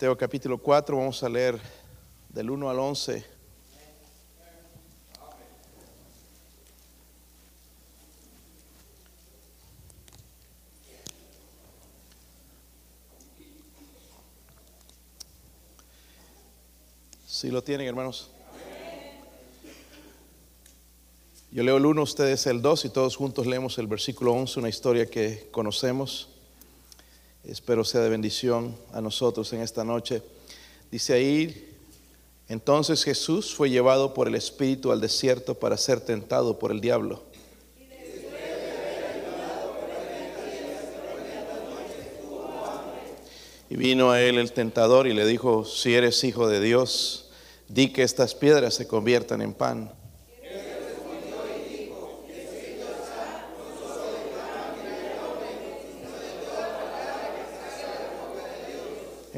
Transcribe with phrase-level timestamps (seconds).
[0.00, 1.58] Mateo capítulo 4, vamos a leer
[2.28, 3.24] del 1 al 11.
[17.26, 18.30] Si lo tienen, hermanos.
[21.50, 24.68] Yo leo el 1, ustedes el 2 y todos juntos leemos el versículo 11, una
[24.68, 26.37] historia que conocemos.
[27.48, 30.22] Espero sea de bendición a nosotros en esta noche.
[30.90, 31.74] Dice ahí,
[32.46, 37.22] entonces Jesús fue llevado por el Espíritu al desierto para ser tentado por el diablo.
[43.70, 47.30] Y vino a él el tentador y le dijo, si eres hijo de Dios,
[47.68, 49.97] di que estas piedras se conviertan en pan.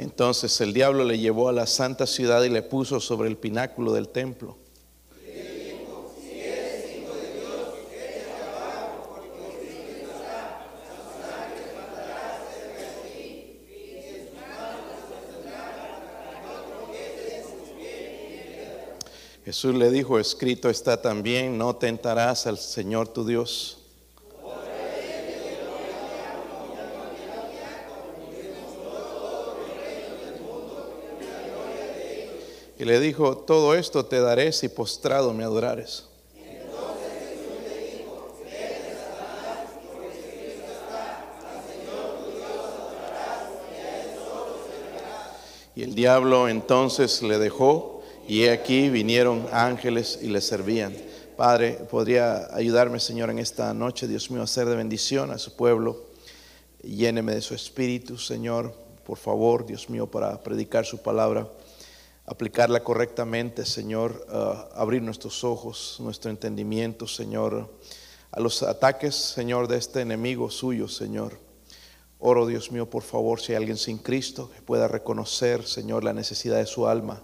[0.00, 3.92] Entonces el diablo le llevó a la santa ciudad y le puso sobre el pináculo
[3.92, 4.56] del templo.
[19.44, 23.80] Jesús le dijo, escrito está también, no tentarás al Señor tu Dios.
[32.81, 36.06] Y le dijo, todo esto te daré si postrado me adorares.
[45.77, 50.94] Y el diablo entonces le dejó y aquí vinieron ángeles y le servían.
[51.37, 55.55] Padre, ¿podría ayudarme, Señor, en esta noche, Dios mío, a hacer de bendición a su
[55.55, 56.06] pueblo?
[56.83, 58.72] Lléneme de su espíritu, Señor,
[59.05, 61.47] por favor, Dios mío, para predicar su palabra
[62.31, 67.69] aplicarla correctamente, Señor, uh, abrir nuestros ojos, nuestro entendimiento, Señor,
[68.31, 71.37] a los ataques, Señor, de este enemigo suyo, Señor.
[72.21, 76.12] Oro, Dios mío, por favor, si hay alguien sin Cristo que pueda reconocer, Señor, la
[76.12, 77.21] necesidad de su alma.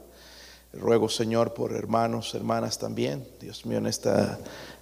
[0.73, 4.41] Ruego, Señor, por hermanos, hermanas también, Dios mío, en esta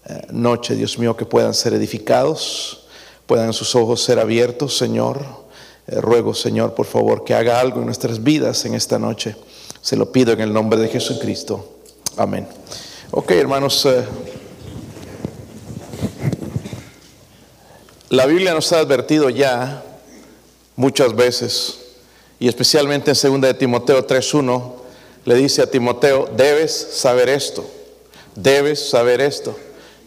[0.09, 2.87] uh, noche, Dios mío, que puedan ser edificados,
[3.27, 5.23] puedan sus ojos ser abiertos, Señor.
[5.87, 9.37] Eh, ruego, Señor, por favor, que haga algo en nuestras vidas en esta noche.
[9.85, 11.77] Se lo pido en el nombre de Jesucristo.
[12.17, 12.49] Amén.
[13.11, 13.85] Ok, hermanos.
[13.85, 14.03] Eh,
[18.09, 19.85] la Biblia nos ha advertido ya
[20.75, 21.81] muchas veces,
[22.41, 24.73] y especialmente en 2 de Timoteo 3.1,
[25.27, 27.63] le dice a Timoteo, debes saber esto,
[28.37, 29.55] debes saber esto,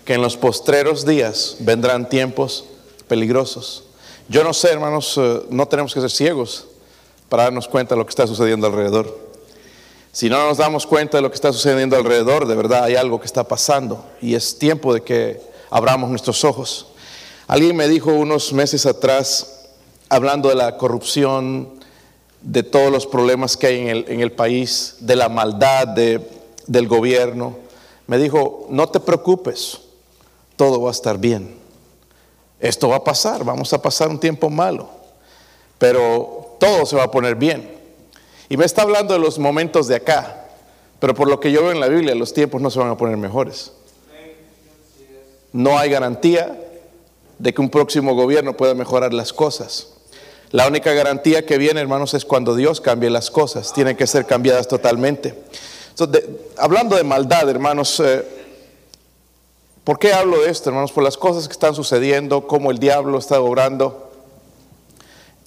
[0.05, 2.65] que en los postreros días vendrán tiempos
[3.07, 3.83] peligrosos.
[4.27, 6.65] Yo no sé, hermanos, eh, no tenemos que ser ciegos
[7.29, 9.26] para darnos cuenta de lo que está sucediendo alrededor.
[10.17, 13.19] Si no nos damos cuenta de lo que está sucediendo alrededor, de verdad hay algo
[13.19, 15.39] que está pasando y es tiempo de que
[15.69, 16.87] abramos nuestros ojos.
[17.45, 19.67] Alguien me dijo unos meses atrás,
[20.09, 21.69] hablando de la corrupción,
[22.41, 26.27] de todos los problemas que hay en el, país, de la maldad de,
[26.65, 27.55] del gobierno,
[28.07, 29.81] me dijo, no te preocupes,
[30.55, 31.59] todo va a estar bien.
[32.59, 34.89] Esto va a pasar, vamos a pasar un tiempo malo,
[35.77, 37.76] pero todo se va a poner bien.
[38.49, 40.45] Y me está hablando de los momentos de acá,
[40.99, 42.97] pero por lo que yo veo en la Biblia, los tiempos no se van a
[42.97, 43.73] poner mejores.
[45.51, 46.57] No hay garantía
[47.39, 49.93] de que un próximo gobierno pueda mejorar las cosas.
[50.51, 53.73] La única garantía que viene, hermanos, es cuando Dios cambie las cosas.
[53.73, 55.33] Tienen que ser cambiadas totalmente.
[55.89, 56.23] Entonces,
[56.57, 58.23] hablando de maldad, hermanos, eh,
[59.83, 60.93] ¿por qué hablo de esto, hermanos?
[60.93, 64.06] Por las cosas que están sucediendo, cómo el diablo está obrando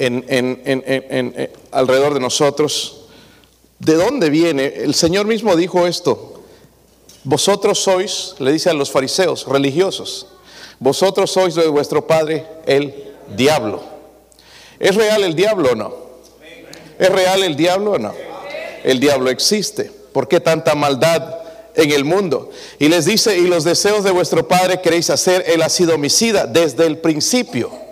[0.00, 3.02] en, alrededor de nosotros.
[3.78, 4.66] ¿De dónde viene?
[4.66, 6.42] El Señor mismo dijo esto.
[7.24, 10.26] Vosotros sois, le dice a los fariseos religiosos,
[10.78, 13.82] vosotros sois de vuestro padre el diablo.
[14.78, 15.94] ¿Es real el diablo o no?
[16.98, 18.14] ¿Es real el diablo o no?
[18.82, 19.90] El diablo existe.
[20.12, 21.40] ¿Por qué tanta maldad
[21.74, 22.50] en el mundo?
[22.78, 26.46] Y les dice, y los deseos de vuestro padre queréis hacer, él ha sido homicida
[26.46, 27.89] desde el principio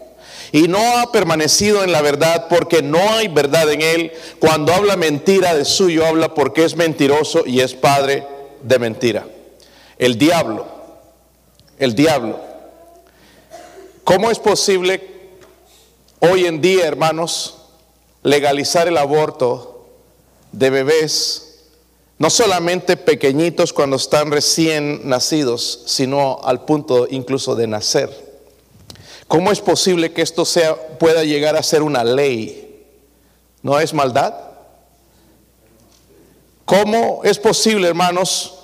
[0.52, 4.12] y no ha permanecido en la verdad porque no hay verdad en él.
[4.38, 8.26] Cuando habla mentira de suyo, habla porque es mentiroso y es padre
[8.62, 9.26] de mentira.
[9.98, 10.66] El diablo,
[11.78, 12.40] el diablo.
[14.04, 15.06] ¿Cómo es posible
[16.20, 17.56] hoy en día, hermanos,
[18.22, 19.86] legalizar el aborto
[20.52, 21.44] de bebés?
[22.16, 28.27] No solamente pequeñitos cuando están recién nacidos, sino al punto incluso de nacer.
[29.28, 32.86] ¿Cómo es posible que esto sea, pueda llegar a ser una ley?
[33.62, 34.34] ¿No es maldad?
[36.64, 38.60] ¿Cómo es posible, hermanos,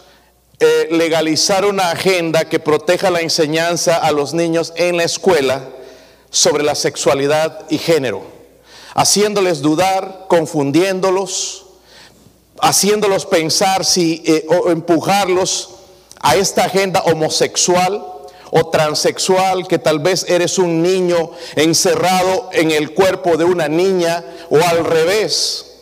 [0.59, 5.69] eh, legalizar una agenda que proteja la enseñanza a los niños en la escuela
[6.31, 8.23] sobre la sexualidad y género?
[8.95, 11.67] Haciéndoles dudar, confundiéndolos,
[12.63, 15.71] haciéndolos pensar si, eh, o empujarlos
[16.21, 18.14] a esta agenda homosexual
[18.57, 24.25] o transexual, que tal vez eres un niño encerrado en el cuerpo de una niña
[24.49, 25.73] o al revés.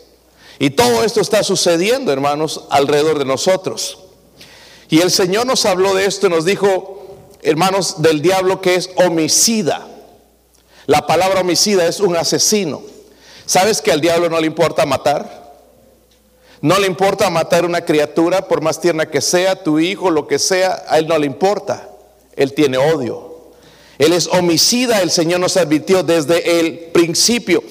[0.57, 3.99] Y todo esto está sucediendo, hermanos, alrededor de nosotros.
[4.89, 8.89] Y el Señor nos habló de esto y nos dijo, hermanos, del diablo que es
[8.95, 9.87] homicida.
[10.87, 12.81] La palabra homicida es un asesino.
[13.45, 15.53] ¿Sabes que al diablo no le importa matar?
[16.59, 20.39] No le importa matar una criatura, por más tierna que sea, tu hijo, lo que
[20.39, 21.92] sea, a él no le importa.
[22.35, 23.33] Él tiene odio.
[23.99, 27.63] Él es homicida, el Señor nos advirtió desde el principio.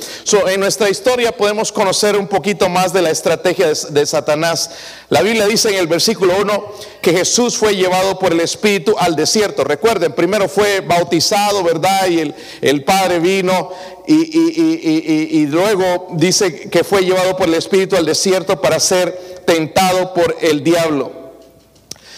[0.46, 4.70] en nuestra historia podemos conocer un poquito más de la estrategia de, Satanás.
[5.08, 6.72] La Biblia dice en el versículo 1
[7.02, 9.64] que Jesús fue llevado por el Espíritu al desierto.
[9.64, 12.06] Recuerden, primero fue bautizado, ¿verdad?
[12.08, 13.70] Y el, el Padre vino
[14.06, 20.36] y, luego dice que fue llevado por el Espíritu al desierto para ser tentado por
[20.40, 21.21] el diablo.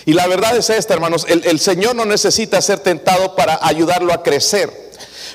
[0.07, 4.13] Y la verdad es esta, hermanos, el, el, Señor no necesita ser tentado para ayudarlo
[4.13, 4.85] a crecer.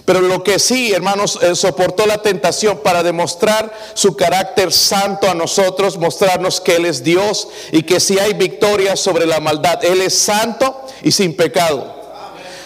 [0.06, 5.36] Pero lo que sí, hermanos, eh, soportó la tentación para demostrar su carácter santo a
[5.36, 10.02] nosotros, mostrarnos que Él es Dios y que si hay victoria sobre la maldad, Él
[10.02, 11.96] es santo y sin pecado.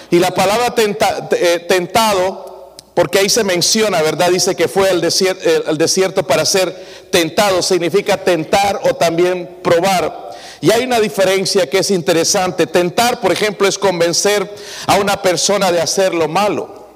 [0.10, 4.30] Y la palabra eh, tentado porque ahí se menciona, ¿verdad?
[4.30, 6.74] Dice que fue al desierto, desierto, para ser
[7.10, 10.32] tentado, significa tentar o también probar.
[10.63, 12.68] Y hay una diferencia que es interesante.
[12.68, 14.50] Tentar, por ejemplo, es convencer
[14.88, 16.88] a una persona de hacer lo malo.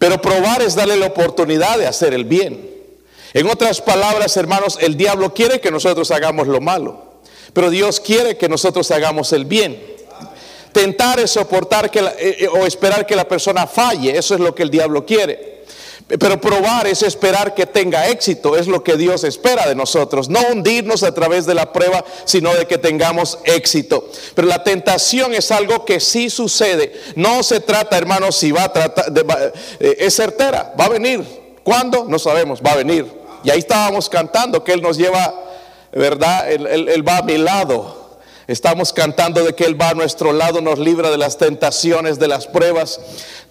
[0.00, 2.68] Pero probar es darle la oportunidad de hacer el bien.
[3.34, 7.20] En otras palabras, hermanos, el diablo quiere que nosotros hagamos lo malo.
[7.52, 9.80] Pero Dios quiere que nosotros hagamos el bien.
[10.72, 14.56] Tentar es soportar que eh, eh, o esperar que la persona falle, eso es lo
[14.56, 15.61] que el diablo quiere.
[16.06, 20.28] Pero probar es esperar que tenga éxito, es lo que Dios espera de nosotros.
[20.28, 24.08] No hundirnos a través de la prueba, sino de que tengamos éxito.
[24.34, 26.92] Pero la tentación es algo que sí sucede.
[27.16, 29.12] No se trata, hermanos, si va a tratar,
[29.80, 31.24] eh, es certera, va a venir.
[31.62, 32.04] ¿Cuándo?
[32.08, 33.06] No sabemos, va a venir.
[33.44, 35.34] Y ahí estábamos cantando que Él nos lleva,
[35.92, 36.50] ¿verdad?
[36.50, 38.02] él va a mi lado.
[38.48, 42.28] Estamos cantando de que Él va a nuestro lado, nos libra de las tentaciones, de
[42.28, 43.00] las pruebas.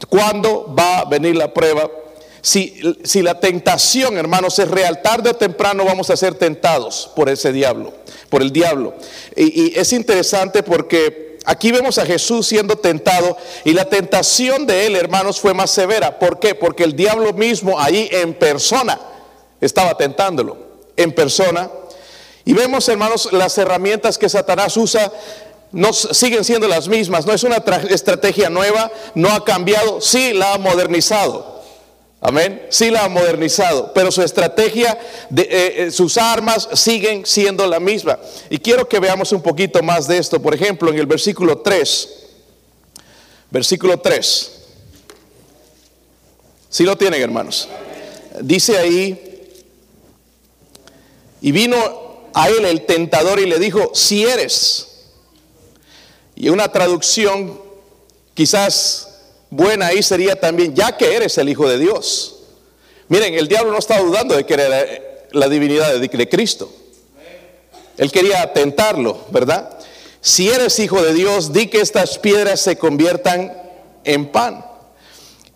[0.10, 1.90] ¿Cuándo va a venir la prueba?
[2.42, 7.30] Si, si, la tentación, hermanos, es real, tarde o temprano vamos a ser tentados por
[7.30, 7.94] ese diablo,
[8.30, 8.96] por el diablo.
[9.36, 14.96] Y, es interesante porque aquí vemos a Jesús siendo tentado y la tentación de él,
[14.96, 16.18] hermanos, fue más severa.
[16.18, 16.56] ¿Por qué?
[16.56, 19.00] Porque el diablo mismo ahí en persona
[19.60, 20.58] estaba tentándolo,
[20.98, 21.70] en persona.
[22.44, 25.12] Y vemos, hermanos, las herramientas que Satanás usa
[25.72, 30.54] no siguen siendo las mismas, no es una estrategia nueva, no ha cambiado, sí la
[30.54, 31.51] ha modernizado.
[32.24, 34.96] Amén, sí la ha modernizado, pero su estrategia,
[35.36, 38.20] eh, eh, sus armas siguen siendo la misma.
[38.48, 42.10] Y quiero que veamos un poquito más de esto, por ejemplo, en el versículo 3,
[43.50, 44.52] versículo 3.
[46.70, 47.68] Si lo tienen, hermanos.
[48.40, 49.32] Dice ahí,
[51.42, 55.08] y vino a él el tentador y le dijo, si eres.
[56.36, 57.60] Y una traducción
[58.36, 59.11] quizás
[59.52, 62.38] buena ahí sería también, ya que eres el Hijo de Dios.
[63.08, 64.88] Miren, el diablo no estaba dudando de que era
[65.32, 66.72] la divinidad de Cristo.
[67.98, 69.78] Él quería tentarlo, ¿verdad?
[70.22, 73.54] Si eres hijo de Dios, di que estas piedras se conviertan
[74.06, 74.66] en pan.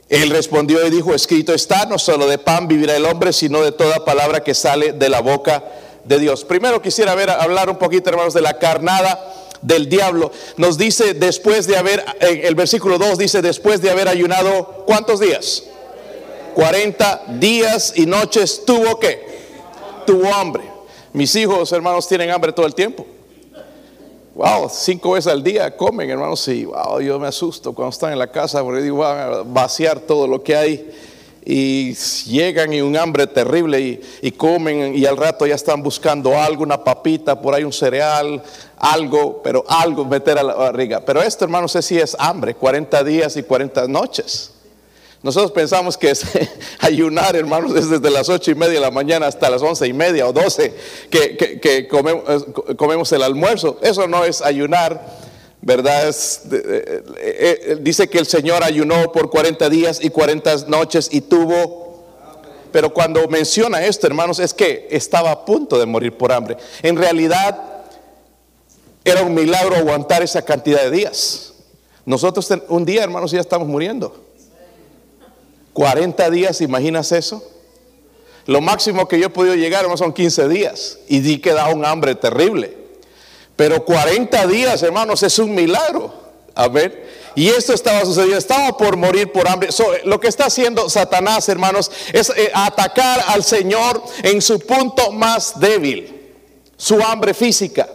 [0.09, 3.71] Él respondió y dijo, escrito está, no solo de pan vivirá el hombre, sino de
[3.71, 5.63] toda palabra que sale de la boca
[6.03, 6.43] de Dios.
[6.43, 10.31] Primero quisiera ver, hablar un poquito, hermanos, de la carnada del diablo.
[10.57, 15.63] Nos dice después de haber, el versículo 2 dice, después de haber ayunado, ¿cuántos días?
[16.55, 19.19] 40 días y noches tuvo que,
[20.05, 20.63] tuvo hambre.
[21.13, 23.05] Mis hijos, hermanos, tienen hambre todo el tiempo.
[24.35, 28.19] Wow, cinco veces al día comen, hermanos, y wow, yo me asusto cuando están en
[28.19, 30.91] la casa porque digo, van a vaciar todo lo que hay
[31.45, 31.93] y
[32.25, 36.83] llegan y un hambre terrible y, comen y al rato ya están buscando algo, una
[36.83, 38.41] papita, por ahí un cereal,
[38.77, 41.05] algo, pero algo meter a la barriga.
[41.05, 44.51] Pero esto, hermano, sé si es hambre, 40 días y 40 noches.
[45.21, 46.23] Nosotros pensamos que es
[46.79, 49.93] ayunar, hermanos, es desde las ocho y media de la mañana hasta las once y
[49.93, 50.73] media o doce
[51.11, 53.77] que, que, comemos, comemos el almuerzo.
[53.83, 55.24] Eso no es ayunar.
[55.65, 56.09] ¿Verdad?
[56.51, 62.05] Eh, eh, dice que el Señor ayunó por 40 días y 40 noches y tuvo...
[62.71, 66.55] pero cuando menciona esto, hermanos, es que estaba a punto de morir por hambre.
[66.83, 67.59] En realidad,
[69.03, 71.53] era un milagro aguantar esa cantidad de días.
[72.05, 74.23] Nosotros un día, hermanos, ya estamos muriendo.
[75.73, 77.43] 40 días, ¿imaginas eso?
[78.45, 80.99] Lo máximo que yo he podido llegar, hermanos, son 15 días.
[81.07, 82.84] Y di que da un hambre terrible.
[83.55, 86.13] Pero 40 días, hermanos, es un milagro.
[86.55, 87.05] A ver.
[87.35, 89.69] Y esto estaba sucediendo, estaba por morir por hambre.
[90.05, 95.59] lo que está haciendo Satanás, hermanos, es eh, atacar al Señor en su punto más
[95.59, 96.15] débil,
[96.77, 97.89] su hambre física.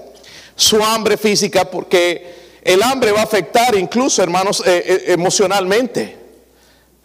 [0.54, 6.18] Su hambre física, porque el hambre va a afectar incluso, hermanos, eh, eh, emocionalmente.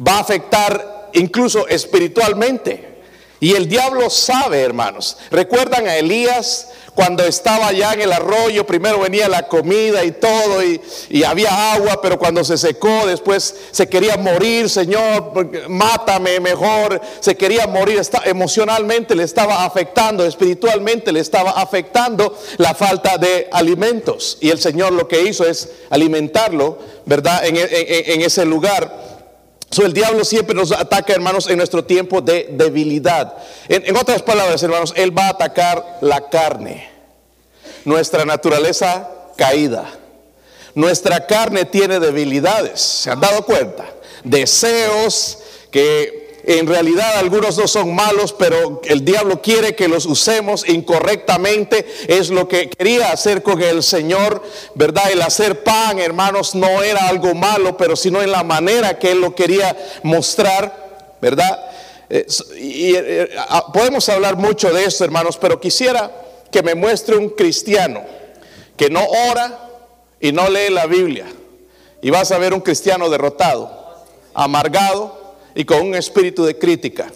[0.05, 2.95] Va a afectar incluso espiritualmente.
[3.39, 5.17] Y el diablo sabe, hermanos.
[5.31, 6.67] ¿Recuerdan a Elías?
[6.95, 10.81] Cuando estaba allá en el arroyo, primero venía la comida y todo, y,
[11.25, 15.33] había agua, pero cuando se secó, después se quería morir, Señor,
[15.67, 23.17] mátame mejor, se quería morir, emocionalmente le estaba afectando, espiritualmente le estaba afectando la falta
[23.17, 24.37] de alimentos.
[24.39, 27.45] Y el Señor lo que hizo es alimentarlo, ¿verdad?
[27.45, 29.14] En, ese lugar.
[29.77, 33.33] El diablo siempre nos ataca, hermanos, en nuestro tiempo de debilidad.
[33.67, 36.95] en, otras palabras, hermanos, él va a atacar la carne
[37.85, 39.85] nuestra naturaleza caída.
[40.73, 43.85] Nuestra carne tiene debilidades, ¿se han dado cuenta?
[44.25, 45.37] Deseos
[45.71, 51.85] que en realidad algunos no son malos, pero el diablo quiere que los usemos incorrectamente.
[52.07, 54.43] Es lo que quería hacer con el Señor,
[54.75, 55.11] ¿verdad?
[55.11, 59.21] El hacer pan, hermanos, no era algo malo, pero sino en la manera que él
[59.21, 61.69] lo quería mostrar, ¿verdad?
[62.09, 62.27] Eh,
[62.59, 66.11] y, eh, ah, podemos hablar mucho de esto, hermanos, pero quisiera
[66.51, 68.03] que me muestre un cristiano
[68.77, 69.69] que no ora
[70.19, 71.25] y no lee la Biblia.
[72.01, 75.24] Y vas a ver un cristiano derrotado, amargado
[75.55, 77.11] y con un espíritu de crítica.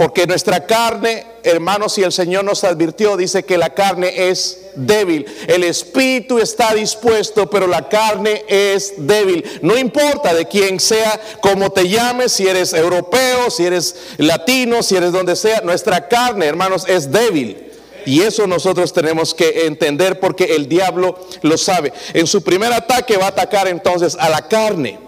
[0.00, 5.26] Porque nuestra carne, hermanos, y el Señor nos advirtió, dice que la carne es débil.
[5.46, 9.44] El espíritu está dispuesto, pero la carne es débil.
[9.60, 14.96] No importa de quién sea, cómo te llames, si eres europeo, si eres latino, si
[14.96, 17.70] eres donde sea, nuestra carne, hermanos, es débil.
[18.06, 21.92] Y eso nosotros tenemos que entender porque el diablo lo sabe.
[22.14, 24.98] En su primer ataque va a atacar entonces a la carne.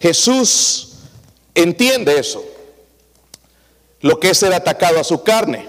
[0.00, 0.85] Jesús
[1.56, 2.44] entiende eso,
[4.00, 5.68] lo que es ser atacado a su carne.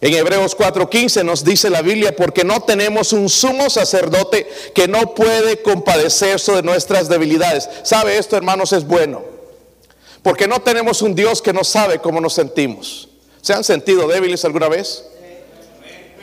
[0.00, 5.14] En Hebreos 4:15 nos dice la Biblia, porque no tenemos un sumo sacerdote que no
[5.14, 7.68] puede compadecerse de nuestras debilidades.
[7.82, 8.72] ¿Sabe esto, hermanos?
[8.72, 9.22] Es bueno.
[10.22, 13.08] Porque no tenemos un Dios que no sabe cómo nos sentimos.
[13.42, 15.04] ¿Se han sentido débiles alguna vez?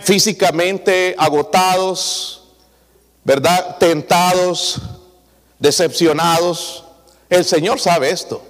[0.01, 2.41] físicamente agotados,
[3.23, 3.77] ¿verdad?
[3.77, 4.81] Tentados,
[5.59, 6.83] decepcionados.
[7.29, 8.43] El Señor sabe esto,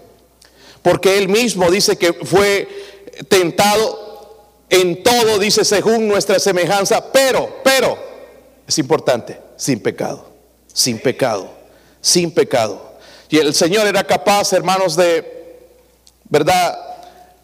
[0.82, 2.68] porque Él mismo dice que fue
[3.28, 4.12] tentado
[4.70, 7.98] en todo, dice, según nuestra semejanza, pero, pero,
[8.68, 10.32] es importante, sin pecado,
[10.72, 11.52] sin pecado,
[12.00, 12.96] sin pecado.
[13.30, 15.68] Y el Señor era capaz, hermanos, de,
[16.30, 16.92] ¿verdad?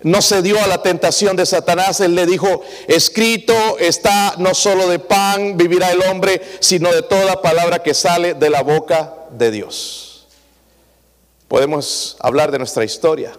[0.04, 2.00] no se dio a la tentación de Satanás.
[2.00, 7.42] Él le dijo, escrito está, no solo de pan vivirá el hombre, sino de toda
[7.42, 10.07] palabra que sale de la boca de Dios.
[11.48, 13.34] Podemos hablar de nuestra historia.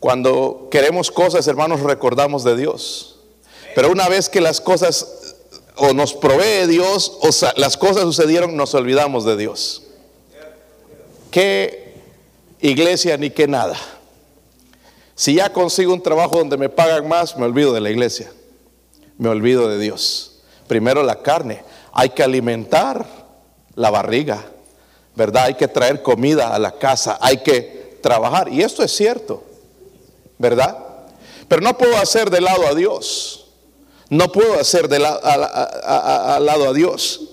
[0.00, 3.18] Cuando queremos cosas, hermanos, recordamos de Dios.
[3.74, 5.34] Pero una vez que las cosas
[5.76, 9.82] o nos provee Dios o las cosas sucedieron, nos olvidamos de Dios.
[11.30, 11.94] ¿Qué
[12.60, 13.76] iglesia ni qué nada?
[15.14, 18.30] Si ya consigo un trabajo donde me pagan más, me olvido de la iglesia.
[19.18, 20.42] Me olvido de Dios.
[20.68, 21.64] Primero la carne.
[21.92, 23.04] Hay que alimentar
[23.74, 24.44] la barriga,
[25.18, 25.46] ¿verdad?
[25.46, 28.52] Hay que traer comida a la casa, hay que trabajar.
[28.52, 29.42] Y esto es cierto,
[30.38, 30.78] ¿verdad?
[31.48, 33.46] Pero no puedo hacer de lado a Dios.
[34.10, 35.18] No puedo hacer de lado
[36.68, 37.27] a Dios.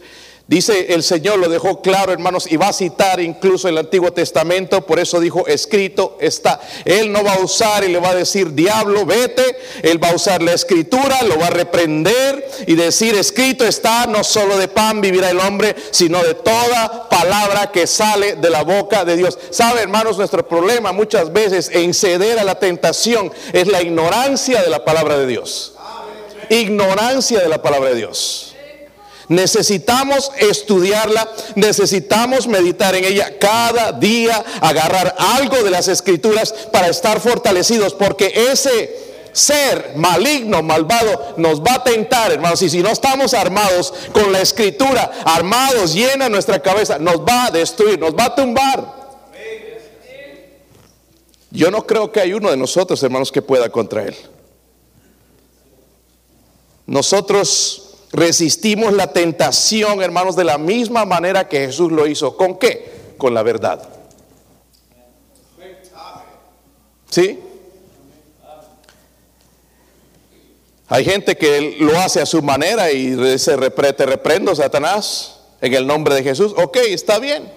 [0.47, 4.85] Dice el Señor, lo dejó claro, hermanos, y va a citar incluso el Antiguo Testamento,
[4.85, 6.59] por eso dijo, escrito está.
[6.85, 9.43] Él no va a usar y le va a decir, diablo, vete.
[9.81, 14.23] Él va a usar la escritura, lo va a reprender y decir, escrito está, no
[14.23, 19.03] solo de pan vivirá el hombre, sino de toda palabra que sale de la boca
[19.03, 19.39] de Dios.
[19.49, 24.69] ¿Sabe, hermanos, nuestro problema muchas veces en ceder a la tentación es la ignorancia de
[24.69, 25.73] la palabra de Dios.
[26.51, 28.54] Ignorancia de la palabra de Dios.
[29.27, 37.19] Necesitamos estudiarla, necesitamos meditar en ella cada día, agarrar algo de las escrituras para estar
[37.19, 39.05] fortalecidos, porque ese
[39.35, 42.61] ser maligno, malvado, nos va a tentar, hermanos.
[42.61, 47.51] Y si no estamos armados con la escritura, armados, llena nuestra cabeza, nos va a
[47.51, 49.05] destruir, nos va a tumbar.
[51.51, 54.15] Yo no creo que hay uno de nosotros, hermanos, que pueda contra él.
[56.85, 57.84] Nosotros
[58.15, 62.35] resistimos la tentación, hermanos, de la misma manera que Jesús lo hizo.
[62.37, 63.13] ¿Con qué?
[63.17, 63.87] Con la verdad.
[67.09, 67.39] ¿Sí?
[70.87, 75.87] Hay gente que lo hace a su manera y se te reprendo, Satanás, en el
[75.87, 76.53] nombre de Jesús.
[76.57, 77.51] Ok, está bien.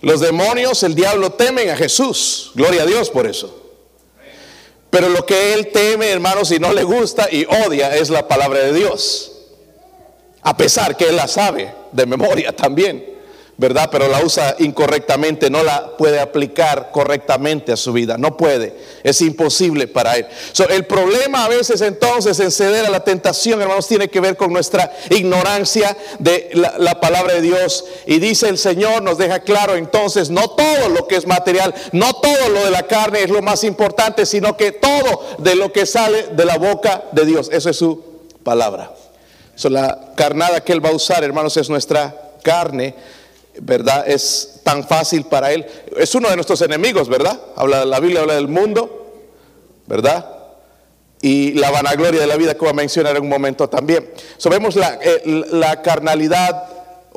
[0.00, 2.52] Los demonios, el diablo temen a Jesús.
[2.54, 3.65] Gloria a Dios por eso.
[4.96, 8.60] Pero lo que él teme, hermanos, y no le gusta y odia es la palabra
[8.60, 9.30] de Dios.
[10.40, 13.04] A pesar que él la sabe de memoria también.
[13.58, 13.88] ¿Verdad?
[13.90, 19.22] Pero la usa incorrectamente, no la puede aplicar correctamente a su vida, no puede, es
[19.22, 20.26] imposible para él.
[20.68, 24.52] el problema a veces entonces en ceder a la tentación, hermanos, tiene que ver con
[24.52, 27.84] nuestra ignorancia de la, la palabra de Dios.
[28.06, 32.12] Y dice el Señor, nos deja claro entonces, no todo lo que es material, no
[32.14, 35.86] todo lo de la carne es lo más importante, sino que todo de lo que
[35.86, 38.04] sale de la boca de Dios, eso es su
[38.42, 38.92] palabra.
[39.64, 42.94] La carnada que Él va a usar, hermanos, es nuestra carne
[43.60, 44.08] ¿verdad?
[44.08, 45.66] Es tan fácil para él.
[45.96, 47.40] Es uno de nuestros enemigos, ¿verdad?
[47.56, 49.24] Habla, la Biblia habla del mundo,
[49.86, 50.28] ¿verdad?
[51.22, 54.10] Y la vanagloria de la vida que voy a mencionar en un momento también.
[54.36, 56.64] Sabemos la, eh, la carnalidad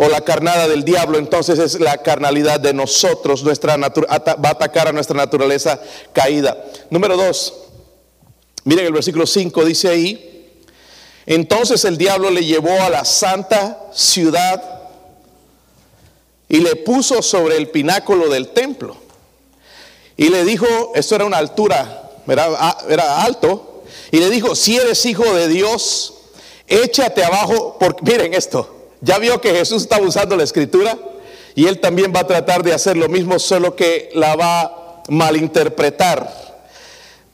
[0.01, 4.87] o la carnada del diablo, entonces es la carnalidad de nosotros, nuestra va a atacar
[4.87, 5.77] a nuestra naturaleza
[6.13, 6.57] caída.
[6.89, 7.53] Número dos,
[8.63, 10.55] miren el versículo 5 dice ahí,
[11.25, 14.78] entonces el diablo le llevó a la santa ciudad
[16.49, 18.97] y le puso sobre el pináculo del templo.
[20.17, 25.23] Y le dijo, esto era una altura, era, alto, y le dijo, si eres hijo
[25.33, 26.15] de Dios,
[26.67, 30.97] échate abajo, porque miren esto, ya vio que Jesús estaba usando la escritura
[31.55, 35.03] y él también va a tratar de hacer lo mismo, solo que la va a
[35.07, 36.49] malinterpretar.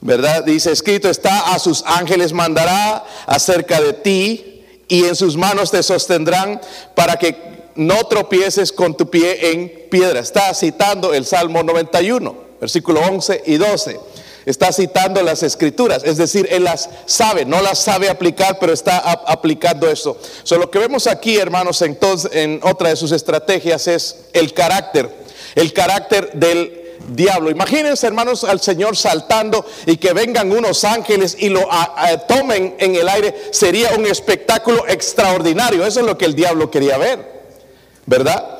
[0.00, 0.44] ¿Verdad?
[0.44, 5.82] Dice, escrito está, a sus ángeles mandará acerca de ti y en sus manos te
[5.82, 6.60] sostendrán
[6.94, 10.20] para que no tropieces con tu pie en piedra.
[10.20, 14.00] Está citando el Salmo 91, versículo 11 y 12.
[14.46, 18.98] Está citando las escrituras, es decir, él las sabe, no las sabe aplicar, pero está
[18.98, 20.16] aplicando eso.
[20.44, 25.10] So, lo que vemos aquí, hermanos, entonces, en otra de sus estrategias es el carácter,
[25.56, 27.50] el carácter del diablo.
[27.50, 31.68] Imagínense, hermanos, al Señor saltando y que vengan unos ángeles y lo
[32.28, 33.34] tomen en el aire.
[33.50, 35.84] Sería un espectáculo extraordinario.
[35.84, 37.35] Eso es lo que el diablo quería ver.
[38.06, 38.56] ¿Verdad?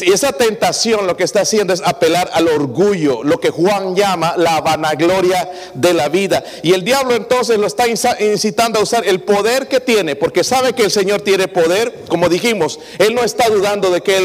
[0.00, 4.34] Y esa tentación lo que está haciendo es apelar al orgullo, lo que Juan llama
[4.36, 6.44] la vanagloria de la vida.
[6.62, 10.74] Y el diablo entonces lo está incitando a usar el poder que tiene, porque sabe
[10.74, 14.16] que el Señor tiene poder, como dijimos, Él no está dudando de que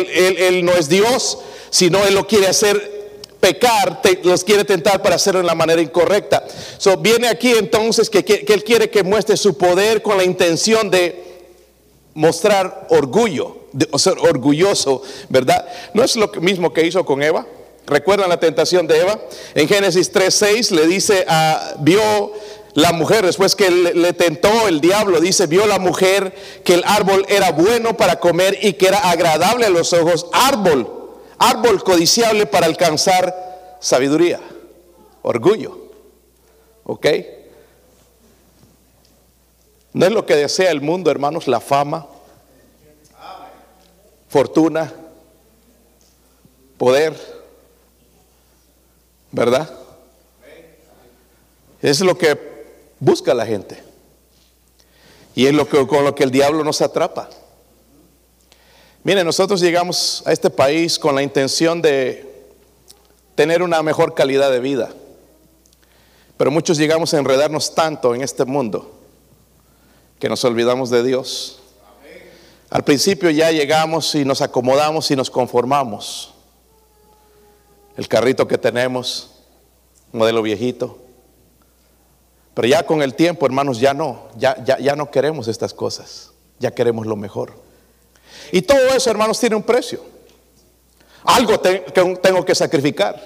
[0.48, 1.38] Él, no es Dios,
[1.70, 3.00] sino Él lo quiere hacer
[3.40, 6.46] pecar, los quiere tentar para hacerlo en la manera incorrecta.
[6.78, 10.90] So, viene aquí entonces que, que Él quiere que muestre su poder con la intención
[10.90, 11.31] de
[12.14, 13.58] mostrar orgullo,
[13.92, 15.66] o ser orgulloso, ¿verdad?
[15.94, 17.46] No es lo mismo que hizo con Eva.
[17.88, 19.20] ¿Recuerdan la tentación de Eva?
[19.56, 22.32] En Génesis 3:6 le dice a vio
[22.74, 27.26] la mujer, después que le, tentó el diablo, dice, vio la mujer que el árbol
[27.28, 30.90] era bueno para comer y que era agradable a los ojos, árbol,
[31.38, 34.40] árbol codiciable para alcanzar sabiduría,
[35.22, 35.80] orgullo.
[36.84, 37.08] ¿Ok?
[39.94, 41.48] ¿No es lo que desea el mundo, hermanos?
[41.48, 42.08] La fama,
[44.30, 44.94] fortuna,
[46.78, 47.14] poder,
[49.32, 49.70] ¿verdad?
[51.82, 52.40] Es lo que
[53.00, 53.84] busca la gente.
[55.36, 57.30] Y es lo que, con lo que el diablo nos atrapa.
[59.04, 62.46] Miren, nosotros llegamos a este país con la intención de
[63.36, 64.90] tener una mejor calidad de vida.
[66.38, 69.01] Pero muchos llegamos a enredarnos tanto en este mundo
[70.22, 71.58] que nos olvidamos de Dios.
[72.70, 76.36] Al principio ya llegamos y nos acomodamos y nos conformamos.
[77.98, 79.32] El carrito que tenemos,
[80.12, 81.00] modelo viejito.
[82.54, 86.32] Pero ya con el tiempo, hermanos, ya no, ya, ya, ya no queremos estas cosas,
[86.60, 87.54] ya queremos lo mejor.
[88.52, 90.04] Y todo eso, hermanos, tiene un precio.
[91.24, 93.20] Algo tengo que sacrificar.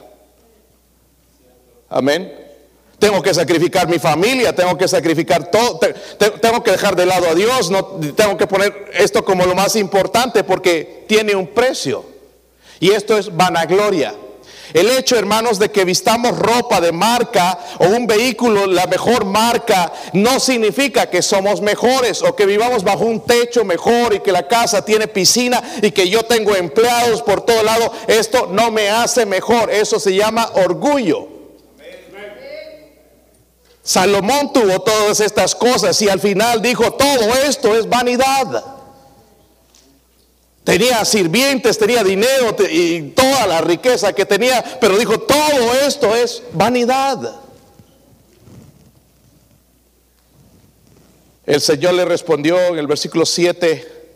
[1.89, 2.44] Amén.
[3.05, 5.79] Tengo que sacrificar mi familia, tengo que sacrificar todo,
[6.41, 9.75] tengo que dejar de lado a Dios, no, tengo que poner esto como lo más
[9.75, 12.03] importante porque tiene un precio.
[12.79, 14.15] Y esto es vanagloria.
[14.73, 19.93] El hecho, hermanos, de que vistamos ropa de marca o un vehículo la mejor marca
[20.13, 24.47] no significa que somos mejores o que vivamos bajo un techo mejor y que la
[24.47, 27.93] casa tiene piscina y que yo tengo empleados por todo lado.
[28.07, 29.69] Esto no me hace mejor.
[29.69, 31.34] Eso se llama orgullo.
[33.85, 38.65] Salomón tuvo todas estas cosas y al final dijo, todo esto es vanidad.
[40.63, 46.41] Tenía sirvientes, tenía dinero y toda la riqueza que tenía, pero dijo, todo esto es
[46.51, 47.35] vanidad.
[51.45, 54.15] El Señor le respondió en el versículo 7,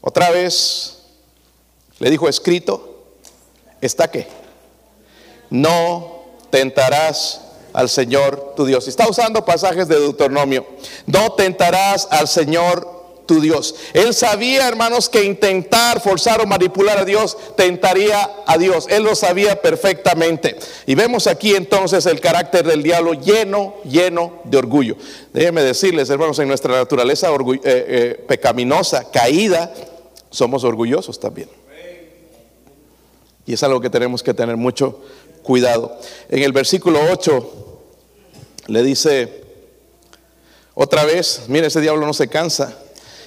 [0.00, 1.04] otra vez,
[2.00, 3.14] le dijo escrito,
[3.80, 4.26] ¿está qué?
[5.50, 7.42] No tentarás
[7.72, 8.88] al Señor tu Dios.
[8.88, 10.66] Está usando pasajes de Deuteronomio.
[11.06, 13.74] No tentarás al Señor tu Dios.
[13.92, 18.86] Él sabía, hermanos, que intentar forzar o manipular a Dios tentaría a Dios.
[18.90, 20.56] Él lo sabía perfectamente.
[20.86, 24.96] Y vemos aquí entonces el carácter del diablo lleno, lleno de orgullo.
[25.32, 29.72] Déjenme decirles, hermanos, en nuestra naturaleza eh, eh, pecaminosa, caída,
[30.30, 31.48] somos orgullosos también.
[33.44, 35.21] Y es algo que tenemos que tener mucho cuidado.
[35.48, 37.52] En el versículo 8
[38.68, 39.42] le dice,
[40.74, 42.78] otra vez, mire, ese diablo no se cansa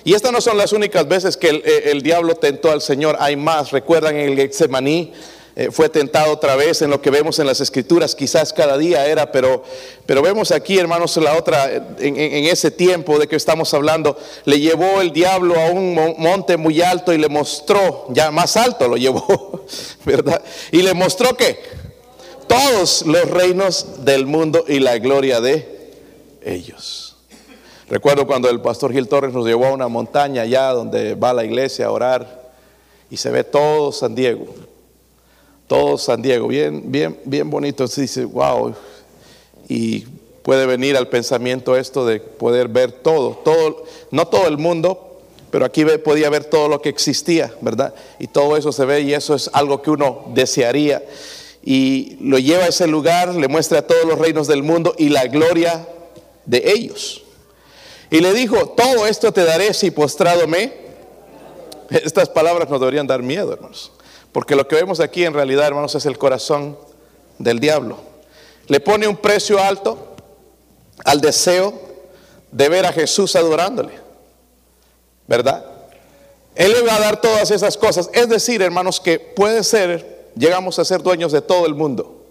[0.06, 3.36] y estas no son las únicas veces que eh, el, diablo tentó al Señor, hay
[3.36, 3.72] más.
[3.72, 5.12] Recuerdan en el Getsemaní,
[5.56, 9.08] eh, fue tentado otra vez en lo que vemos en las escrituras, quizás cada día
[9.08, 9.64] era, pero,
[10.06, 14.60] pero vemos aquí, hermanos, la otra, en, en, ese tiempo de que estamos hablando, le
[14.60, 18.98] llevó el diablo a un monte muy alto y le mostró, ya más alto lo
[18.98, 19.66] llevó,
[20.06, 20.40] ¿verdad?
[20.72, 21.85] Y le mostró que
[22.48, 25.94] todos los reinos del mundo y la gloria de
[26.44, 27.16] ellos.
[27.90, 31.44] Recuerdo cuando el pastor Gil Torres nos llevó a una montaña allá donde va la
[31.44, 32.52] iglesia a orar
[33.12, 34.48] y se ve todo San Diego,
[35.68, 37.88] todo San Diego, bien, bien, bien bonito.
[37.88, 38.74] Se dice, wow,
[39.68, 40.06] y
[40.42, 45.20] puede venir al pensamiento esto de poder ver todo, todo, no todo el mundo,
[45.52, 47.94] pero aquí podía ver todo lo que existía, ¿verdad?
[48.20, 51.04] Y todo eso se ve y eso es algo que uno desearía.
[51.66, 55.10] Y lo lleva a ese lugar, le muestra a todos los reinos del mundo y
[55.10, 55.88] la gloria
[56.46, 57.24] de ellos.
[58.12, 60.72] Y le dijo, todo esto te daré si postrado me.
[61.90, 63.92] Estas palabras nos deberían dar miedo, hermanos.
[64.32, 66.78] Porque lo que vemos aquí en realidad, hermanos, es el corazón
[67.40, 67.98] del diablo.
[68.68, 70.16] Le pone un precio alto
[71.04, 71.74] al deseo
[72.52, 73.94] de ver a Jesús adorándole.
[75.28, 75.66] ¿Verdad?
[76.56, 78.10] Él le va a dar todas esas cosas.
[78.14, 82.24] Es decir, hermanos, que puede ser, llegamos a ser dueños de todo el mundo.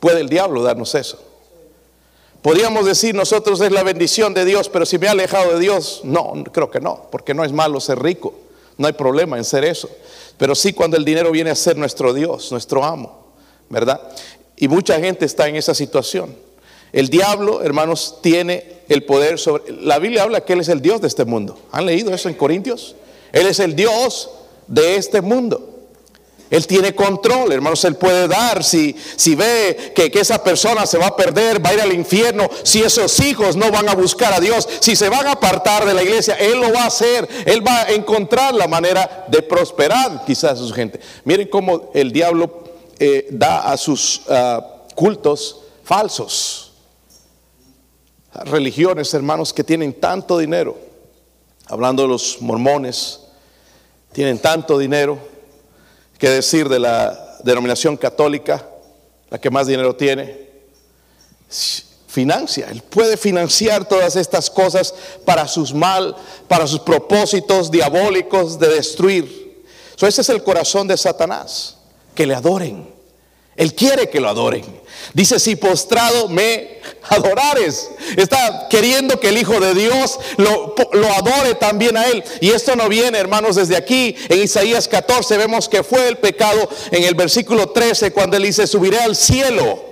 [0.00, 1.18] Puede el diablo darnos eso.
[2.42, 6.00] Podríamos decir nosotros es la bendición de Dios, pero si me he alejado de Dios,
[6.02, 8.34] no, creo que no, porque no es malo ser rico,
[8.78, 9.88] no hay problema en ser eso.
[10.38, 13.26] Pero sí cuando el dinero viene a ser nuestro Dios, nuestro amo,
[13.68, 14.00] ¿verdad?
[14.56, 16.34] Y mucha gente está en esa situación.
[16.92, 19.72] El diablo, hermanos, tiene el poder sobre...
[19.72, 21.58] La Biblia habla que Él es el Dios de este mundo.
[21.70, 22.96] ¿Han leído eso en Corintios?
[23.32, 24.30] Él es el Dios
[24.66, 25.71] de este mundo.
[26.52, 28.62] Él tiene control, hermanos, Él puede dar.
[28.62, 31.94] Si, si ve que, que, esa persona se va a perder, va a ir al
[31.94, 35.86] infierno, si esos hijos no van a buscar a Dios, si se van a apartar
[35.86, 37.26] de la iglesia, Él lo va a hacer.
[37.46, 41.00] Él va a encontrar la manera de prosperar quizás a su gente.
[41.24, 42.64] Miren cómo el diablo
[42.98, 46.74] eh, da a sus uh, cultos falsos.
[48.34, 50.76] Religiones, hermanos, que tienen tanto dinero.
[51.66, 53.20] Hablando de los mormones,
[54.12, 55.31] tienen tanto dinero
[56.22, 58.64] ¿Qué decir de la denominación católica,
[59.28, 60.50] la que más dinero tiene?
[62.06, 66.14] Financia, él puede financiar todas estas cosas para sus mal,
[66.46, 69.64] para sus propósitos diabólicos de destruir.
[70.00, 71.78] ese es el corazón de Satanás,
[72.14, 72.94] que le adoren.
[73.56, 74.64] Él quiere que lo adoren.
[75.14, 77.90] Dice, si postrado me adorares.
[78.16, 82.22] Está queriendo que el Hijo de Dios lo, lo, adore también a Él.
[82.40, 84.16] Y esto no viene, hermanos, desde aquí.
[84.28, 88.66] En Isaías 14 vemos que fue el pecado en el versículo 13 cuando Él dice,
[88.66, 89.91] subiré al cielo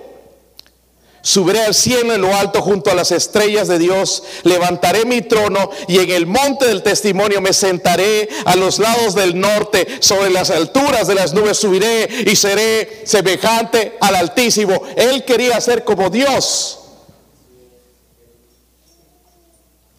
[1.22, 5.70] Subiré al cielo en lo alto junto a las estrellas de Dios, levantaré mi trono
[5.86, 10.48] y en el monte del testimonio me sentaré a los lados del norte, sobre las
[10.50, 14.82] alturas de las nubes subiré y seré semejante al Altísimo.
[14.96, 16.78] Él quería ser como Dios,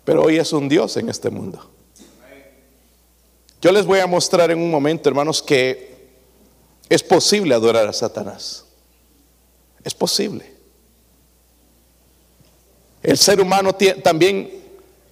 [0.03, 1.69] pero hoy es un Dios en este mundo.
[3.61, 5.91] Yo les voy a mostrar en un momento, hermanos, que
[6.89, 8.65] es posible adorar a Satanás.
[9.83, 10.50] Es posible.
[13.03, 14.61] El ser humano también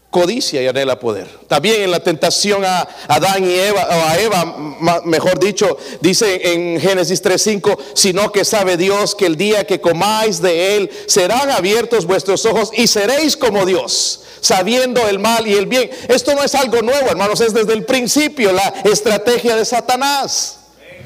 [0.09, 1.27] codicia y anhela poder.
[1.47, 6.79] También en la tentación a Adán y Eva, o a Eva, mejor dicho, dice en
[6.79, 12.05] Génesis 3:5, sino que sabe Dios que el día que comáis de él serán abiertos
[12.05, 15.89] vuestros ojos y seréis como Dios, sabiendo el mal y el bien.
[16.07, 20.55] Esto no es algo nuevo, hermanos, es desde el principio la estrategia de Satanás.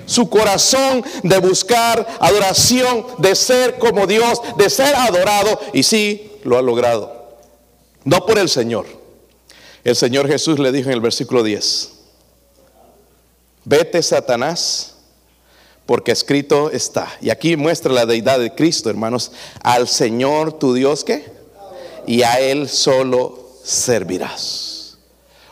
[0.06, 6.58] Su corazón de buscar adoración, de ser como Dios, de ser adorado, y sí, lo
[6.58, 7.38] ha logrado.
[8.04, 8.86] No por el Señor.
[9.84, 11.92] El Señor Jesús le dijo en el versículo 10,
[13.66, 14.96] vete Satanás,
[15.86, 17.12] porque escrito está.
[17.22, 21.26] Y aquí muestra la deidad de Cristo, hermanos, al Señor tu Dios que,
[22.08, 24.98] y a Él solo servirás.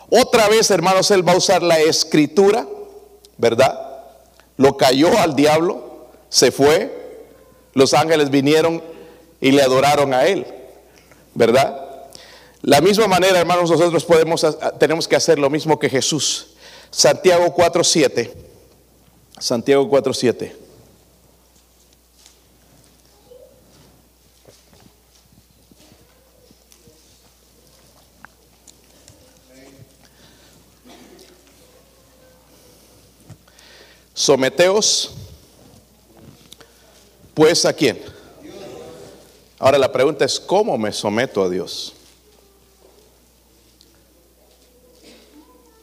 [0.10, 2.68] Otra vez, hermanos, Él va a usar la escritura,
[3.38, 3.80] ¿verdad?
[4.58, 7.02] Lo cayó al diablo, se fue,
[7.74, 8.84] los ángeles vinieron
[9.40, 10.46] y le adoraron a Él,
[11.34, 11.92] ¿verdad?
[12.62, 14.46] La misma manera, hermanos, nosotros podemos,
[14.80, 16.48] tenemos que hacer lo mismo que Jesús.
[16.92, 18.32] Santiago 4.7.
[19.40, 20.54] Santiago 4.7.
[34.14, 35.10] Someteos,
[37.34, 38.11] pues a quién.
[39.62, 41.94] Ahora la pregunta es, ¿cómo me someto a Dios?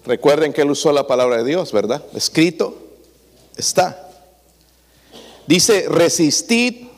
[0.05, 2.03] Recuerden que él usó la palabra de Dios, ¿verdad?
[2.12, 2.77] Escrito
[3.57, 4.11] está.
[5.47, 6.88] Dice, resistid.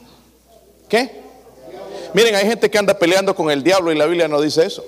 [0.88, 1.20] ¿Qué?
[2.14, 4.82] Miren, hay gente que anda peleando con el diablo y la Biblia no dice eso.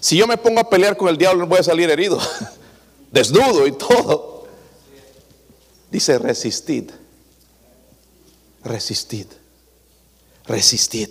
[0.00, 2.18] Si yo me pongo a pelear con el diablo, voy a salir herido,
[3.12, 4.46] desnudo y todo.
[5.90, 6.90] Dice, resistid.
[8.64, 9.26] Resistid.
[10.46, 11.10] Resistid.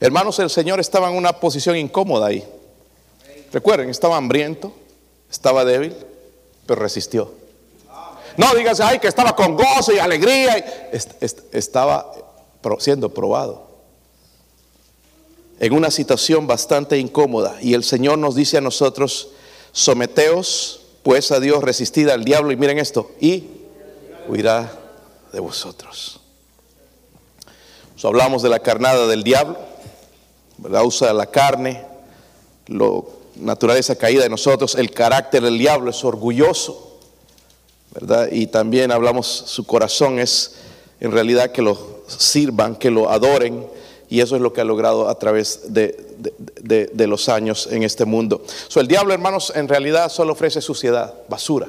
[0.00, 2.46] Hermanos, el Señor estaba en una posición incómoda ahí.
[3.52, 4.72] Recuerden, estaba hambriento,
[5.30, 5.94] estaba débil,
[6.66, 7.32] pero resistió.
[8.36, 10.88] No digas, ay, que estaba con gozo y alegría.
[11.52, 12.12] Estaba
[12.78, 13.68] siendo probado
[15.58, 17.58] en una situación bastante incómoda.
[17.60, 19.28] Y el Señor nos dice a nosotros,
[19.72, 22.52] someteos pues a Dios, resistid al diablo.
[22.52, 23.44] Y miren esto, y
[24.28, 24.72] huirá
[25.32, 26.20] de vosotros.
[28.08, 29.56] Hablamos de la carnada del diablo,
[30.68, 31.84] la usa la carne,
[32.66, 36.98] lo naturaleza caída de nosotros, el carácter del diablo es orgulloso.
[38.30, 40.56] Y también hablamos, su corazón es
[41.00, 43.66] en realidad que lo sirvan, que lo adoren,
[44.08, 48.42] y eso es lo que ha logrado a través de, los años en este mundo.
[48.68, 51.68] So, el diablo, hermanos, en realidad solo ofrece suciedad, basura.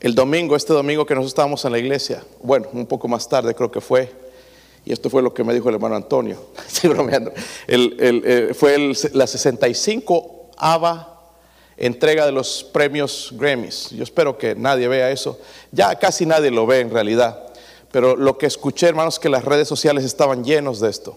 [0.00, 3.54] El domingo, este domingo que nosotros estábamos en la iglesia, bueno, un poco más tarde
[3.54, 4.12] creo que fue,
[4.84, 6.38] y esto fue lo que me dijo el hermano Antonio,
[7.68, 11.18] eh, fue la 65 ABA
[11.78, 13.90] entrega de los premios Grammys.
[13.90, 15.38] Yo espero que nadie vea eso.
[15.70, 17.46] Ya casi nadie lo ve en realidad.
[17.90, 21.16] Pero lo que escuché, hermanos, que las redes sociales estaban llenos de esto.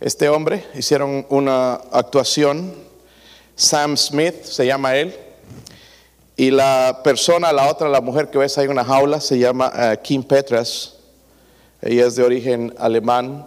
[0.00, 2.74] Este hombre hicieron una actuación,
[3.56, 5.14] Sam Smith se llama él,
[6.36, 9.72] y la persona, la otra, la mujer que ves ahí en una jaula, se llama
[9.76, 10.94] eh, Kim Petras.
[11.80, 13.46] Ella es de origen alemán.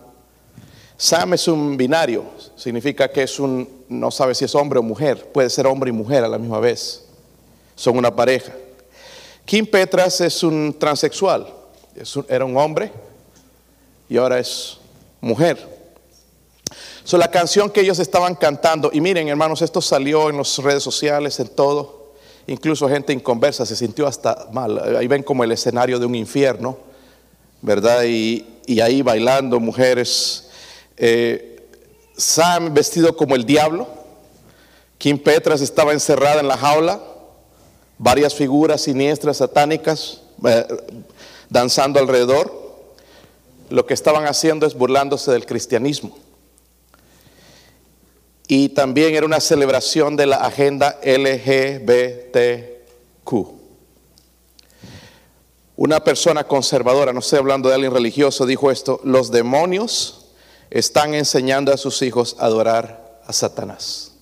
[0.95, 2.23] Sam es un binario,
[2.55, 5.93] significa que es un, no sabe si es hombre o mujer, puede ser hombre y
[5.93, 7.05] mujer a la misma vez.
[7.75, 8.53] Son una pareja.
[9.45, 11.53] Kim Petras es un transexual,
[12.27, 12.91] era un hombre
[14.09, 14.77] y ahora es
[15.21, 15.77] mujer.
[17.03, 20.83] So, la canción que ellos estaban cantando, y miren hermanos, esto salió en las redes
[20.83, 21.96] sociales, en todo,
[22.47, 24.97] incluso gente inconversa se sintió hasta mal.
[24.97, 26.87] Ahí ven como el escenario de un infierno
[27.61, 28.03] ¿verdad?
[28.03, 28.45] Y,
[28.81, 30.49] ahí bailando mujeres.
[30.97, 31.69] Eh,
[32.15, 33.87] Sam vestido como el diablo.
[34.97, 36.99] Kim Petras estaba encerrada en la jaula.
[37.97, 40.65] Varias figuras siniestras, satánicas, eh,
[41.49, 42.67] danzando alrededor.
[43.69, 46.17] Lo que estaban haciendo es burlándose del cristianismo.
[48.47, 52.77] Y también era una celebración de la agenda LGBTQ.
[55.75, 60.27] Una persona conservadora, no estoy hablando de alguien religioso, dijo esto, los demonios
[60.69, 64.13] están enseñando a sus hijos a adorar a Satanás.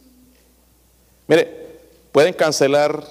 [1.28, 1.80] Mire,
[2.12, 3.06] pueden cancelar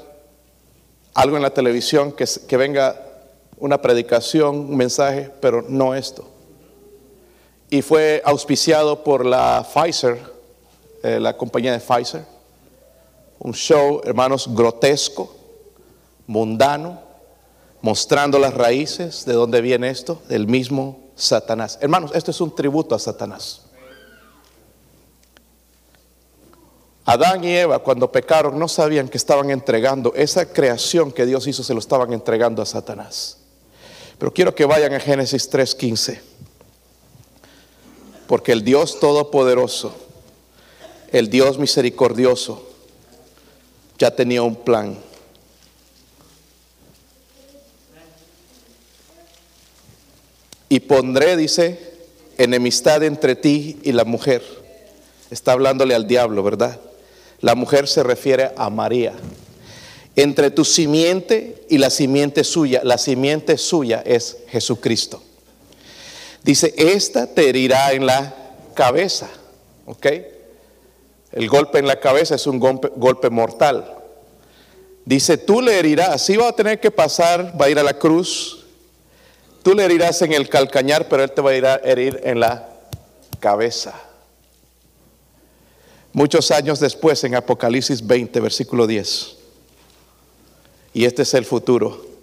[1.14, 3.00] algo en la televisión, que, que venga
[3.56, 6.28] una predicación, un mensaje, pero no esto.
[7.70, 10.33] Y fue auspiciado por la Pfizer,
[11.04, 12.24] eh, la compañía de Pfizer.
[13.38, 15.36] Un show, hermanos, grotesco,
[16.26, 16.98] mundano,
[17.82, 21.78] mostrando las raíces de dónde viene esto, del mismo Satanás.
[21.82, 23.66] Hermanos, esto es un tributo a Satanás.
[27.04, 31.62] Adán y Eva cuando pecaron no sabían que estaban entregando, esa creación que Dios hizo
[31.62, 33.40] se lo estaban entregando a Satanás.
[34.16, 36.22] Pero quiero que vayan a Génesis 3:15,
[38.26, 40.03] porque el Dios Todopoderoso
[41.14, 42.68] el Dios misericordioso,
[43.98, 44.98] ya tenía un plan.
[50.68, 51.78] Y pondré, dice,
[52.36, 54.42] enemistad entre ti y la mujer.
[55.30, 56.80] Está hablándole al diablo, ¿verdad?
[57.40, 59.12] La mujer se refiere a María.
[60.16, 65.22] Entre tu simiente y la simiente suya, la simiente suya es Jesucristo.
[66.42, 68.34] Dice, esta te herirá en la
[68.74, 69.30] cabeza,
[69.86, 70.06] ¿ok?
[71.34, 73.92] El golpe en la cabeza es un golpe, mortal.
[75.04, 77.98] Dice, tú le herirás, sí va a tener que pasar, va a ir a la
[77.98, 78.64] cruz,
[79.64, 82.38] tú le herirás en el calcañar, pero él te va a ir a herir en
[82.38, 82.68] la
[83.40, 84.00] cabeza.
[86.12, 89.36] Muchos años después, en Apocalipsis 20, versículo 10.
[90.92, 92.13] Y este es el futuro.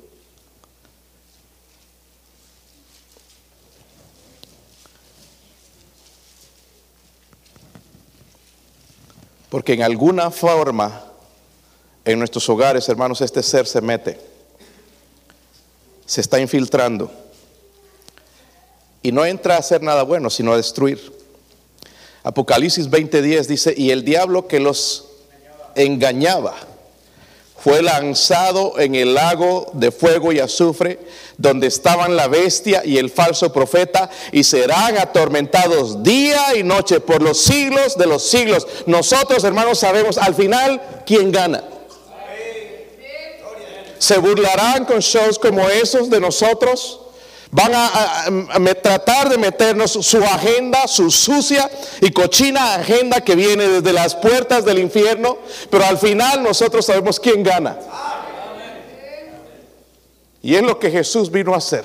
[9.52, 11.04] Porque en alguna forma
[12.06, 14.18] en nuestros hogares, hermanos, este ser se mete,
[16.06, 17.12] se está infiltrando.
[19.04, 21.00] Y no entra a hacer nada bueno, sino a destruir.
[22.24, 25.10] Apocalipsis 20:10 dice, y el diablo que los
[25.76, 26.56] engañaba
[27.64, 31.00] fue lanzado en el lago de fuego y azufre,
[31.38, 37.22] donde estaban la bestia y el falso profeta, y serán atormentados día y noche por
[37.22, 38.68] los siglos de los siglos.
[38.86, 41.64] Nosotros, hermanos, sabemos al final quién gana.
[44.00, 47.01] Se burlarán con shows como esos de nosotros.
[47.54, 53.92] Van a, tratar de meternos su agenda, su sucia y cochina agenda que viene desde
[53.92, 55.38] las puertas del infierno,
[55.70, 57.78] pero al final nosotros sabemos quién gana.
[60.42, 61.84] Y es lo que Jesús vino a hacer.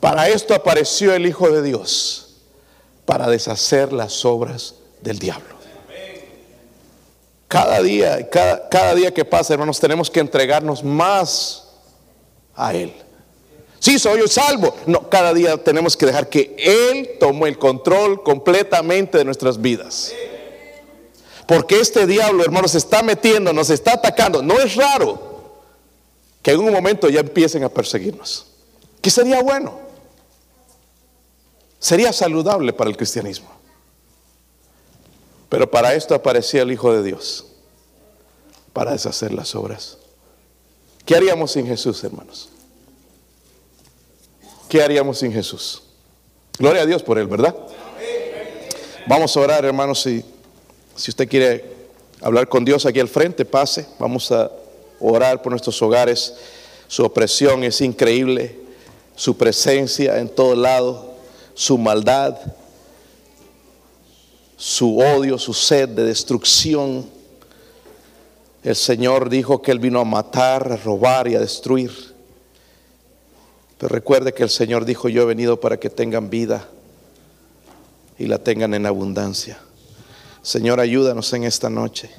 [0.00, 2.36] Para esto apareció el Hijo de Dios,
[3.04, 5.54] para deshacer las obras del diablo.
[7.46, 11.68] Cada día, cada, cada día que pasa, hermanos, tenemos que entregarnos más
[12.56, 13.03] a Él.
[13.84, 14.74] Sí, soy yo salvo.
[14.86, 20.10] No, cada día tenemos que dejar que Él tome el control completamente de nuestras vidas.
[21.46, 24.40] Porque este diablo, hermanos, se está metiendo, nos está atacando.
[24.40, 25.60] No es raro
[26.40, 28.46] que en un momento ya empiecen a perseguirnos.
[29.02, 29.78] ¿Qué sería bueno?
[31.78, 33.50] Sería saludable para el cristianismo.
[35.50, 37.44] Pero para esto aparecía el Hijo de Dios,
[38.72, 39.98] para deshacer las obras.
[41.04, 42.48] ¿Qué haríamos sin Jesús, hermanos?
[44.68, 45.82] ¿Qué haríamos sin Jesús?
[46.58, 47.54] Gloria a Dios por Él, ¿verdad?
[49.06, 50.24] Vamos a orar, hermanos, si,
[50.96, 51.64] si usted quiere
[52.20, 53.86] hablar con Dios aquí al frente, pase.
[53.98, 54.50] Vamos a
[55.00, 56.34] orar por nuestros hogares.
[56.88, 58.56] Su opresión es increíble,
[59.14, 61.16] su presencia en todo lado,
[61.54, 62.36] su maldad,
[64.56, 67.04] su odio, su sed de destrucción.
[68.62, 72.13] El Señor dijo que Él vino a matar, a robar y a destruir.
[73.88, 76.68] Recuerde que el Señor dijo, yo he venido para que tengan vida
[78.18, 79.58] y la tengan en abundancia.
[80.40, 82.10] Señor, ayúdanos en esta noche.